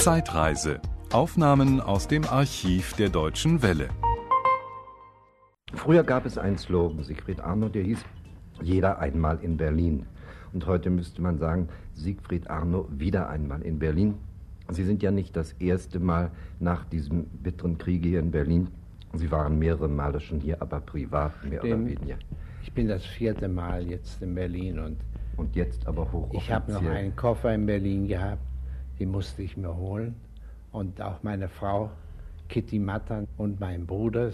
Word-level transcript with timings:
Zeitreise. 0.00 0.80
Aufnahmen 1.12 1.78
aus 1.78 2.08
dem 2.08 2.24
Archiv 2.24 2.94
der 2.94 3.10
Deutschen 3.10 3.62
Welle. 3.62 3.90
Früher 5.74 6.02
gab 6.04 6.24
es 6.24 6.38
einen 6.38 6.56
Slogan, 6.56 7.04
Siegfried 7.04 7.42
Arno, 7.42 7.68
der 7.68 7.82
hieß 7.82 8.02
Jeder 8.62 8.98
einmal 8.98 9.38
in 9.42 9.58
Berlin. 9.58 10.06
Und 10.54 10.66
heute 10.66 10.88
müsste 10.88 11.20
man 11.20 11.36
sagen, 11.36 11.68
Siegfried 11.92 12.48
Arno 12.48 12.88
wieder 12.90 13.28
einmal 13.28 13.60
in 13.60 13.78
Berlin. 13.78 14.14
Sie 14.70 14.84
sind 14.84 15.02
ja 15.02 15.10
nicht 15.10 15.36
das 15.36 15.52
erste 15.58 16.00
Mal 16.00 16.30
nach 16.60 16.86
diesem 16.86 17.24
bitteren 17.26 17.76
Krieg 17.76 18.02
hier 18.02 18.20
in 18.20 18.30
Berlin. 18.30 18.68
Sie 19.12 19.30
waren 19.30 19.58
mehrere 19.58 19.88
Male 19.88 20.18
schon 20.18 20.40
hier, 20.40 20.62
aber 20.62 20.80
privat 20.80 21.32
mehr 21.44 21.60
Dem- 21.60 21.82
oder 21.82 21.90
weniger. 21.90 22.16
Ich 22.62 22.72
bin 22.72 22.88
das 22.88 23.04
vierte 23.04 23.48
Mal 23.48 23.86
jetzt 23.86 24.22
in 24.22 24.34
Berlin 24.34 24.78
und 24.78 24.96
Und 25.36 25.54
jetzt 25.56 25.86
aber 25.86 26.10
hochoffiziell. 26.10 26.40
ich 26.42 26.50
habe 26.50 26.72
noch 26.72 26.84
einen 26.90 27.14
Koffer 27.14 27.54
in 27.54 27.66
Berlin 27.66 28.08
gehabt, 28.08 28.40
den 29.00 29.10
musste 29.10 29.42
ich 29.42 29.56
mir 29.56 29.76
holen. 29.76 30.14
Und 30.70 31.00
auch 31.00 31.22
meine 31.22 31.48
Frau 31.48 31.90
Kitty 32.48 32.78
Mattern 32.78 33.26
und 33.38 33.58
mein 33.58 33.86
Bruder 33.86 34.30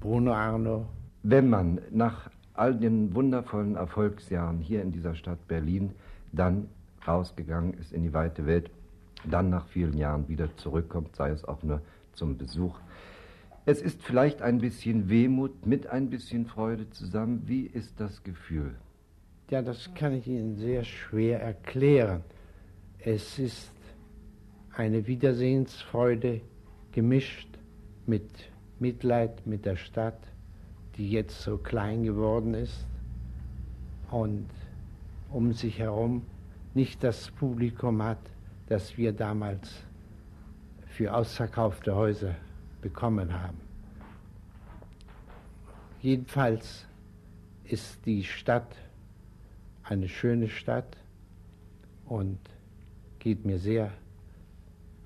Bruno 0.00 0.32
Arno. 0.32 0.86
Wenn 1.22 1.48
man 1.48 1.80
nach 1.90 2.30
all 2.54 2.76
den 2.76 3.14
wundervollen 3.14 3.76
Erfolgsjahren 3.76 4.60
hier 4.60 4.82
in 4.82 4.92
dieser 4.92 5.14
Stadt 5.14 5.48
Berlin 5.48 5.92
dann 6.32 6.68
rausgegangen 7.06 7.74
ist 7.74 7.92
in 7.92 8.02
die 8.02 8.12
weite 8.12 8.46
Welt, 8.46 8.70
dann 9.24 9.50
nach 9.50 9.66
vielen 9.68 9.96
Jahren 9.96 10.28
wieder 10.28 10.54
zurückkommt, 10.56 11.16
sei 11.16 11.30
es 11.30 11.44
auch 11.44 11.62
nur 11.62 11.80
zum 12.12 12.36
Besuch. 12.36 12.78
Es 13.64 13.80
ist 13.80 14.02
vielleicht 14.02 14.42
ein 14.42 14.58
bisschen 14.58 15.08
Wehmut 15.08 15.66
mit 15.66 15.86
ein 15.86 16.10
bisschen 16.10 16.46
Freude 16.46 16.90
zusammen. 16.90 17.44
Wie 17.46 17.62
ist 17.62 17.98
das 18.00 18.22
Gefühl? 18.24 18.74
Ja, 19.50 19.62
das 19.62 19.94
kann 19.94 20.12
ich 20.12 20.26
Ihnen 20.26 20.56
sehr 20.56 20.84
schwer 20.84 21.40
erklären. 21.40 22.22
Es 22.98 23.38
ist 23.38 23.70
eine 24.74 25.06
Wiedersehensfreude 25.06 26.40
gemischt 26.92 27.48
mit 28.06 28.50
Mitleid 28.78 29.46
mit 29.46 29.64
der 29.64 29.76
Stadt, 29.76 30.18
die 30.96 31.10
jetzt 31.10 31.40
so 31.42 31.58
klein 31.58 32.02
geworden 32.02 32.54
ist 32.54 32.86
und 34.10 34.48
um 35.30 35.52
sich 35.52 35.78
herum 35.78 36.22
nicht 36.74 37.02
das 37.02 37.30
Publikum 37.30 38.02
hat, 38.02 38.18
das 38.66 38.96
wir 38.96 39.12
damals 39.12 39.84
für 40.86 41.14
ausverkaufte 41.14 41.94
Häuser 41.94 42.34
bekommen 42.80 43.32
haben. 43.32 43.60
Jedenfalls 46.00 46.86
ist 47.64 48.04
die 48.04 48.24
Stadt 48.24 48.76
eine 49.84 50.08
schöne 50.08 50.48
Stadt 50.48 50.96
und 52.06 52.38
geht 53.18 53.44
mir 53.44 53.58
sehr 53.58 53.92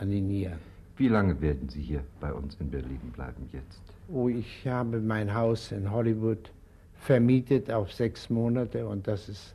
an 0.00 0.10
die 0.10 0.20
Nieren. 0.20 0.58
Wie 0.96 1.08
lange 1.08 1.40
werden 1.40 1.68
Sie 1.68 1.82
hier 1.82 2.02
bei 2.20 2.32
uns 2.32 2.56
in 2.60 2.70
Berlin 2.70 3.00
bleiben 3.12 3.48
jetzt? 3.52 3.82
Oh, 4.08 4.28
ich 4.28 4.66
habe 4.66 5.00
mein 5.00 5.32
Haus 5.34 5.72
in 5.72 5.90
Hollywood 5.90 6.50
vermietet 6.94 7.70
auf 7.70 7.92
sechs 7.92 8.28
Monate 8.28 8.86
und 8.86 9.06
das 9.06 9.28
ist 9.28 9.54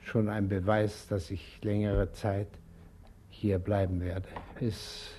schon 0.00 0.28
ein 0.28 0.48
Beweis, 0.48 1.08
dass 1.08 1.30
ich 1.30 1.58
längere 1.62 2.12
Zeit 2.12 2.48
hier 3.28 3.58
bleiben 3.58 4.00
werde. 4.00 4.28
Es 4.60 5.10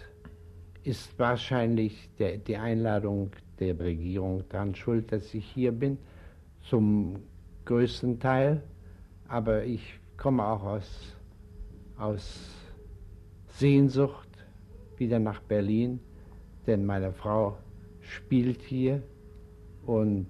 ist 0.83 1.17
wahrscheinlich 1.19 2.09
der, 2.17 2.37
die 2.37 2.55
Einladung 2.55 3.31
der 3.59 3.77
Regierung 3.77 4.43
daran 4.49 4.75
schuld, 4.75 5.11
dass 5.11 5.33
ich 5.33 5.45
hier 5.45 5.71
bin, 5.71 5.97
zum 6.61 7.17
größten 7.65 8.19
Teil. 8.19 8.63
Aber 9.27 9.65
ich 9.65 9.99
komme 10.15 10.45
auch 10.45 10.63
aus, 10.63 11.15
aus 11.97 12.39
Sehnsucht 13.49 14.27
wieder 14.99 15.19
nach 15.19 15.41
Berlin, 15.41 15.99
denn 16.65 16.85
meine 16.85 17.13
Frau 17.13 17.57
spielt 18.01 18.61
hier 18.61 19.01
und 19.85 20.27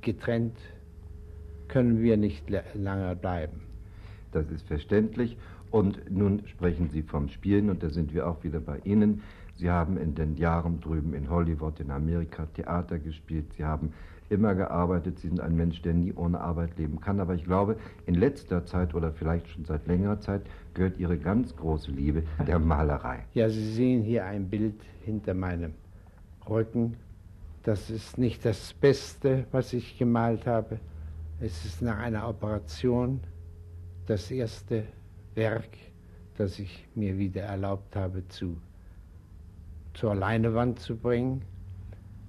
getrennt 0.00 0.58
können 1.68 2.02
wir 2.02 2.16
nicht 2.16 2.48
la- 2.50 2.62
lange 2.74 3.14
bleiben. 3.14 3.67
Das 4.32 4.50
ist 4.50 4.66
verständlich. 4.66 5.36
Und 5.70 6.10
nun 6.10 6.42
sprechen 6.46 6.88
Sie 6.88 7.02
vom 7.02 7.28
Spielen 7.28 7.68
und 7.70 7.82
da 7.82 7.90
sind 7.90 8.14
wir 8.14 8.26
auch 8.26 8.42
wieder 8.42 8.60
bei 8.60 8.78
Ihnen. 8.84 9.22
Sie 9.56 9.70
haben 9.70 9.96
in 9.96 10.14
den 10.14 10.36
Jahren 10.36 10.80
drüben 10.80 11.14
in 11.14 11.28
Hollywood, 11.28 11.80
in 11.80 11.90
Amerika 11.90 12.46
Theater 12.46 12.98
gespielt. 12.98 13.52
Sie 13.54 13.64
haben 13.64 13.92
immer 14.30 14.54
gearbeitet. 14.54 15.18
Sie 15.18 15.28
sind 15.28 15.40
ein 15.40 15.56
Mensch, 15.56 15.82
der 15.82 15.94
nie 15.94 16.12
ohne 16.12 16.40
Arbeit 16.40 16.78
leben 16.78 17.00
kann. 17.00 17.20
Aber 17.20 17.34
ich 17.34 17.44
glaube, 17.44 17.76
in 18.06 18.14
letzter 18.14 18.64
Zeit 18.64 18.94
oder 18.94 19.12
vielleicht 19.12 19.48
schon 19.48 19.64
seit 19.64 19.86
längerer 19.86 20.20
Zeit 20.20 20.42
gehört 20.74 20.98
Ihre 20.98 21.18
ganz 21.18 21.56
große 21.56 21.90
Liebe 21.90 22.22
der 22.46 22.58
Malerei. 22.58 23.24
Ja, 23.34 23.48
Sie 23.48 23.72
sehen 23.72 24.02
hier 24.02 24.24
ein 24.24 24.48
Bild 24.48 24.80
hinter 25.04 25.34
meinem 25.34 25.72
Rücken. 26.48 26.96
Das 27.64 27.90
ist 27.90 28.16
nicht 28.16 28.44
das 28.44 28.72
Beste, 28.74 29.44
was 29.50 29.72
ich 29.72 29.98
gemalt 29.98 30.46
habe. 30.46 30.78
Es 31.40 31.64
ist 31.64 31.82
nach 31.82 31.98
einer 31.98 32.28
Operation 32.28 33.20
das 34.08 34.30
erste 34.30 34.84
Werk, 35.34 35.68
das 36.38 36.58
ich 36.58 36.88
mir 36.94 37.18
wieder 37.18 37.42
erlaubt 37.42 37.94
habe 37.94 38.26
zu, 38.28 38.56
zur 39.92 40.14
Leinewand 40.14 40.78
zu 40.78 40.96
bringen. 40.96 41.42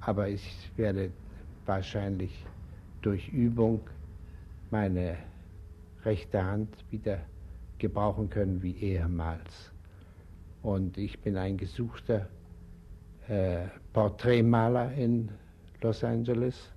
Aber 0.01 0.28
ich 0.28 0.69
werde 0.75 1.09
wahrscheinlich 1.66 2.45
durch 3.01 3.29
Übung 3.29 3.79
meine 4.72 5.18
rechte 6.03 6.44
Hand 6.44 6.68
wieder 6.91 7.19
gebrauchen 7.78 8.29
können 8.29 8.62
wie 8.62 8.75
ehemals. 8.75 9.72
Und 10.62 10.97
ich 10.97 11.18
bin 11.22 11.38
ein 11.38 11.56
gesuchter 11.56 12.28
äh, 13.29 13.68
Porträtmaler 13.94 14.91
in 14.94 15.29
Los 15.81 16.03
Angeles 16.03 16.73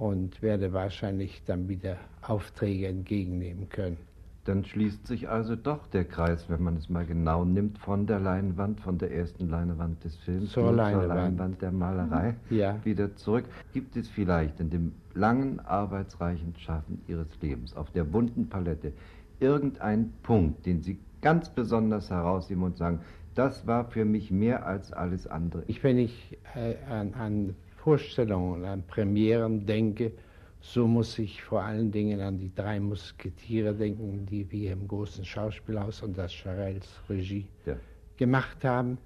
und 0.00 0.40
werde 0.40 0.72
wahrscheinlich 0.72 1.42
dann 1.44 1.68
wieder 1.68 1.96
Aufträge 2.22 2.88
entgegennehmen 2.88 3.68
können. 3.68 3.98
Dann 4.44 4.64
schließt 4.64 5.06
sich 5.06 5.28
also 5.28 5.54
doch 5.54 5.86
der 5.88 6.06
Kreis, 6.06 6.48
wenn 6.48 6.62
man 6.62 6.74
es 6.76 6.88
mal 6.88 7.04
genau 7.04 7.44
nimmt, 7.44 7.76
von 7.78 8.06
der 8.06 8.18
Leinwand, 8.18 8.80
von 8.80 8.96
der 8.96 9.12
ersten 9.12 9.50
Leinwand 9.50 10.02
des 10.02 10.16
Films 10.16 10.52
Zur 10.52 10.72
Leinwand. 10.72 11.08
Leinwand 11.08 11.62
der 11.62 11.70
Malerei 11.70 12.34
Ja. 12.48 12.78
wieder 12.82 13.14
zurück. 13.16 13.44
Gibt 13.74 13.94
es 13.98 14.08
vielleicht 14.08 14.58
in 14.58 14.70
dem 14.70 14.92
langen, 15.12 15.60
arbeitsreichen 15.60 16.54
Schaffen 16.56 17.02
Ihres 17.06 17.28
Lebens 17.42 17.76
auf 17.76 17.90
der 17.90 18.04
bunten 18.04 18.48
Palette 18.48 18.94
irgendeinen 19.38 20.14
Punkt, 20.22 20.64
den 20.64 20.82
Sie 20.82 20.98
ganz 21.20 21.50
besonders 21.50 22.08
herausheben 22.08 22.62
und 22.62 22.78
sagen, 22.78 23.00
das 23.34 23.66
war 23.66 23.84
für 23.84 24.06
mich 24.06 24.30
mehr 24.30 24.64
als 24.66 24.92
alles 24.94 25.26
andere? 25.26 25.64
Ich, 25.66 25.84
wenn 25.84 25.98
ich 25.98 26.38
äh, 26.54 26.76
an, 26.90 27.12
an 27.12 27.54
Vorstellungen, 27.82 28.64
an 28.64 28.82
Premieren 28.82 29.64
denke, 29.64 30.12
so 30.60 30.86
muss 30.86 31.18
ich 31.18 31.42
vor 31.42 31.62
allen 31.62 31.90
Dingen 31.90 32.20
an 32.20 32.38
die 32.38 32.54
drei 32.54 32.78
Musketiere 32.78 33.74
denken, 33.74 34.26
die 34.26 34.50
wir 34.50 34.72
im 34.72 34.86
großen 34.86 35.24
Schauspielhaus 35.24 36.02
unter 36.02 36.28
Charels 36.28 36.86
Regie 37.08 37.46
Ja. 37.64 37.76
gemacht 38.18 38.64
haben. 38.64 38.98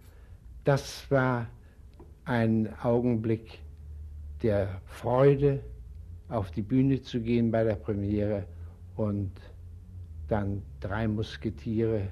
Das 0.64 1.08
war 1.10 1.46
ein 2.24 2.68
Augenblick 2.82 3.60
der 4.42 4.80
Freude, 4.86 5.60
auf 6.28 6.50
die 6.50 6.62
Bühne 6.62 7.00
zu 7.00 7.20
gehen 7.20 7.52
bei 7.52 7.62
der 7.62 7.76
Premiere 7.76 8.44
und 8.96 9.30
dann 10.26 10.62
drei 10.80 11.06
Musketiere, 11.06 12.08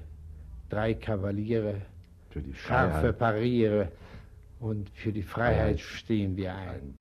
drei 0.69 0.93
Kavaliere, 0.93 1.81
scharfe. 2.53 3.11
Pariere 3.11 3.91
und 4.63 4.89
für 4.93 5.11
die 5.11 5.23
Freiheit 5.23 5.79
stehen 5.79 6.37
wir 6.37 6.55
ein. 6.55 6.95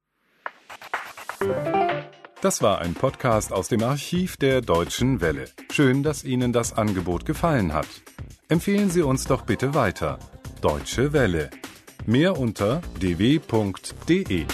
Das 2.41 2.61
war 2.61 2.81
ein 2.81 2.95
Podcast 2.95 3.53
aus 3.53 3.69
dem 3.69 3.83
Archiv 3.83 4.37
der 4.37 4.61
Deutschen 4.61 5.21
Welle. 5.21 5.45
Schön, 5.71 6.03
dass 6.03 6.25
Ihnen 6.25 6.53
das 6.53 6.73
Angebot 6.73 7.25
gefallen 7.25 7.73
hat. 7.73 7.89
Empfehlen 8.49 8.91
Sie 8.91 9.03
uns 9.03 9.25
doch 9.27 9.43
bitte 9.43 9.75
weiter. 9.75 10.19
Deutsche 10.61 11.13
Welle. 11.13 11.51
Mehr 12.05 12.39
unter 12.39 12.83
dw.de. 13.01 14.47